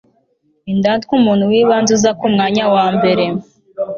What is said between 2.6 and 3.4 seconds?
wa mbere